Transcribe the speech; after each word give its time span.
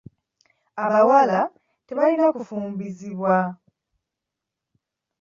Abawala 0.85 1.41
tebalina 1.87 2.25
kufumbizibwa 2.35 3.35